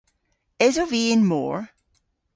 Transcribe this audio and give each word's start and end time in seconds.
Esov 0.65 0.89
vy 0.91 1.03
y'n 1.13 1.23
mor? 1.29 1.59